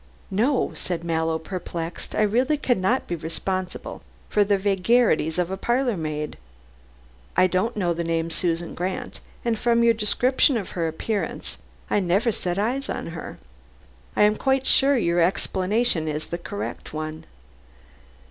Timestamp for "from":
9.59-9.83